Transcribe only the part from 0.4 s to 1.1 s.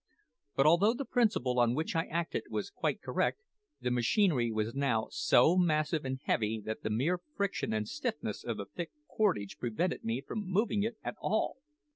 But although the